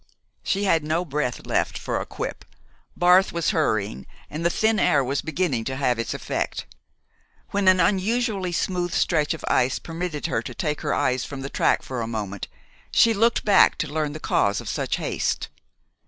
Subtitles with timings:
[0.41, 2.43] She had no breath left for a quip.
[2.97, 6.65] Barth was hurrying, and the thin air was beginning to have its effect.
[7.51, 11.51] When an unusually smooth stretch of ice permitted her to take her eyes from the
[11.51, 12.47] track for a moment
[12.89, 15.49] she looked back to learn the cause of such haste.